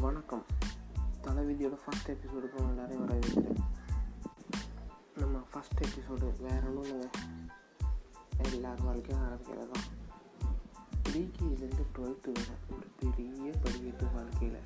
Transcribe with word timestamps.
வணக்கம். 0.00 0.44
தலைவிதியோட 1.22 1.78
ஃபஸ்ட் 1.84 2.08
எபிசோடுக்கு 2.08 2.56
உங்க 2.56 2.82
நிறைய 2.82 3.02
வரவேற்கிறேன் 3.02 3.60
நம்ம 5.14 5.38
ஃபஸ்ட் 5.52 5.82
எபிசோடு 5.82 6.40
வேற 6.40 6.60
ஒன்றும் 6.66 6.84
இல்லைங்க. 6.84 7.10
எல்லார் 8.38 8.82
வாழ்க்கையும் 8.82 9.24
ஆரம்பிக்கிறது 9.24 9.70
தான் 9.70 9.84
பிகேலேருந்து 11.08 11.84
டுவெல்த்து 11.94 12.32
வேறு 12.32 12.56
ஒரு 12.70 12.86
பெரிய 12.98 13.52
படிக்கட்டு 13.62 14.06
வாழ்க்கையில். 14.14 14.60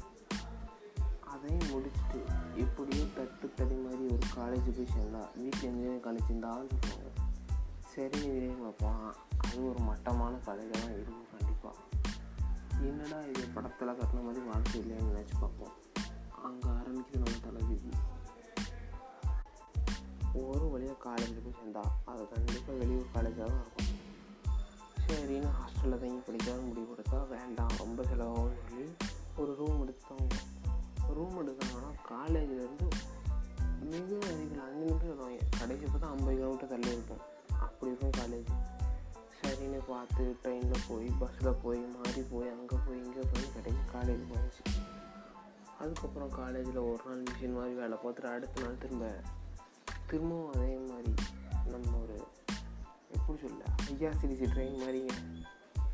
அதையும் 1.20 1.68
முடிச்சுட்டு 1.68 2.20
எப்படியோ 2.54 3.04
தட்டு 3.14 3.54
தடி 3.54 3.74
மாதிரி 3.74 4.04
ஒரு 4.04 4.26
காலேஜ் 4.36 4.76
போய் 4.76 4.92
சேர்ந்தால் 4.94 5.30
வீட்டில் 5.34 5.62
இன்ஜினியரிங் 5.62 6.02
காலேஜ் 6.02 6.28
இருந்தாலும் 6.28 6.68
சொல்லுவாங்க 6.68 7.10
சரி 7.94 8.18
இன்ஜினியரிங் 8.18 8.62
பார்ப்பான் 8.62 9.14
அது 9.38 9.68
ஒரு 9.68 9.78
மட்டமான 9.78 10.36
காலேஜாக 10.36 10.70
தான் 10.70 10.92
இருக்கும் 10.92 11.30
கண்டிப்பாக 11.38 11.76
என்னடா 12.82 13.20
இது? 13.20 13.46
படத்தில் 13.54 13.88
கட்டின 13.88 14.22
மாதிரி 14.24 14.44
வாழ்க்கை 14.44 14.80
இல்லையான்னு 14.80 15.14
நினச்சி 15.14 15.34
பார்ப்போம். 15.40 15.72
அங்கே 16.42 16.68
ஆரம்பிக்குது 16.68 17.18
நம்ம 17.18 17.38
தலைவிதி 17.44 17.90
ஒரு 20.32 20.70
வழியாக 20.70 20.98
காலேஜில் 20.98 21.42
போய் 21.44 21.54
சேர்ந்தா 21.58 21.82
அது 22.04 22.28
கண்டிப்பாக 22.28 22.78
வெளியூர் 22.78 23.12
காலேஜாக 23.14 23.48
தான் 23.48 23.60
இருக்கும். 23.60 23.96
சரின்னு 25.06 25.50
ஹாஸ்டலில் 25.58 25.98
தங்கி 25.98 26.16
படிக்காத 26.16 26.60
முடிவு 26.60 26.94
கொடுத்தா 26.94 27.28
வேண்டாம் 27.28 27.76
ரொம்ப 27.78 28.02
செலவாகும்னு 28.02 28.58
சொல்லி 28.68 28.92
ஒரு 29.36 29.54
ரூம் 29.54 29.88
எடுத்தாங்க 29.88 30.36
ரூம் 31.14 31.48
எடுத்தாங்கன்னா 31.48 31.90
காலேஜ்லேருந்து 32.08 32.88
மிக 33.80 34.26
அருகில் 34.26 34.60
அஞ்சு 34.60 34.84
நிமிஷம் 34.84 35.08
வருவாங்க. 35.08 35.42
கடைசி 35.58 35.84
பார்த்தா 35.84 36.08
ஐம்பது 36.10 36.36
கிலோமீட்டர் 36.36 36.68
தள்ளி 36.68 36.86
இருக்கும் 36.86 37.18
அப்படி 37.60 37.92
இருக்கும் 37.92 38.24
காலேஜ் 38.24 38.37
பார்த்து 39.88 40.36
ட்ரெயினில் 40.42 40.84
போய் 40.88 41.08
பஸ்ஸில் 41.18 41.58
போய் 41.62 41.78
மாறி 41.78 42.22
போய் 42.30 42.48
அங்கே 42.48 42.76
போய் 42.86 42.98
இங்கே 43.04 43.22
போய் 43.32 43.52
கடைசி 43.54 43.82
காலேஜ் 43.92 44.24
போயிடுச்சு. 44.30 44.64
அதுக்கப்புறம் 45.80 46.30
காலேஜில் 46.30 46.76
ஒரு 46.76 47.02
நாள் 47.06 47.22
மிஷின் 47.22 47.56
மாதிரி 47.56 47.74
வேலை 47.74 47.96
பார்த்துட்டு 48.04 48.30
அடுத்த 48.34 48.62
நாள் 48.62 48.78
திரும்ப 48.78 49.10
திரும்பவும் 50.06 50.52
அதே 50.52 50.76
மாதிரி 50.88 51.14
நம்ம 51.66 51.96
ஒரு 51.98 52.16
எப்படி 53.12 53.38
சொல்ல 53.38 53.64
ஐஆர்சிடிசி 53.92 54.46
ட்ரெயின் 54.54 54.78
மாதிரி 54.78 55.02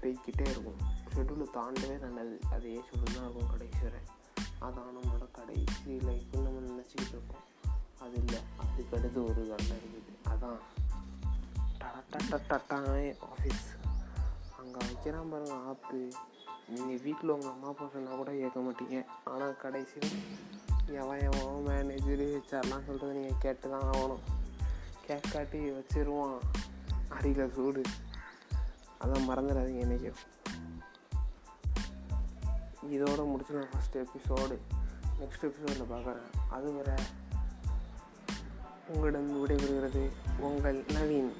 போய்கிட்டே 0.01 0.47
இருக்கும். 0.51 0.81
ஷெட்யூல் 1.15 1.55
தாண்டவே 1.55 1.97
தாண்டாது 1.99 2.37
அதே 2.51 2.83
ஷெட்யூல் 2.87 3.15
தான் 3.15 3.25
இருக்கும் 3.25 3.51
கடைசி 3.51 3.79
வரை. 3.83 4.03
அதான் 4.67 4.93
நம்மளோட 4.97 5.31
கடைசி 5.31 5.93
லைஃப்னு 6.09 6.47
நம்ம 6.47 6.65
நினச்சிக்கிட்டு 6.71 7.15
இருக்கோம். 7.15 7.45
அது 8.01 8.17
இல்லை. 8.25 8.41
அதுக்கடுத்து 8.63 9.21
ஒரு 9.31 9.43
கண்டம் 9.53 9.85
இருக்குது. 9.85 10.13
அதான். 10.35 10.61
டட்டாய் 12.49 13.09
ஆஃபீஸ் 13.31 13.65
அங்கே 14.75 14.87
வைக்கிறான் 14.87 15.29
பாருங்க 15.29 15.55
ஆப்பு 15.55 16.09
நீங்கள் 16.69 17.01
வீட்டில் 17.03 17.29
உங்கள் 17.29 17.51
அம்மா 17.51 17.69
அப்பா 17.69 17.89
சொன்னால் 17.93 18.17
கூட 18.17 18.31
கேட்க 18.31 18.61
மாட்டீங்க. 18.61 19.07
ஆனால் 19.25 19.57
கடைசியில் 19.57 20.15
எவன் 20.87 21.21
எவன் 21.21 21.67
மேனேஜரு 21.67 22.27
ஹெச்ஆர்லாம் 22.35 22.87
சொல்கிறத 22.89 23.13
நீங்கள் 23.13 23.39
கேட்டு 23.39 23.71
தான் 23.71 23.83
ஆகணும். 23.83 24.23
கேட்காட்டி 25.09 25.61
வச்சிருவான். 25.77 26.39
அடியில் 27.09 27.53
சூடு. 27.55 27.83
அதான் 29.01 29.29
மறந்துடாதீங்க 29.29 29.83
என்றைக்கும் 29.87 30.23
இதோட 32.91 33.31
முடிச்சு 33.31 33.69
ஃபஸ்ட் 33.73 34.05
எபிசோடு 34.05 34.59
நெக்ஸ்ட் 35.21 35.47
எபிசோடில் 35.49 35.91
பார்க்குறேன் 35.91 36.31
அது 36.51 36.73
வரை 36.73 36.95
உங்களிடம் 38.89 39.47
விடைபெறுகிறது. 39.47 40.11
உங்கள் 40.39 40.85
நவீன். 40.93 41.33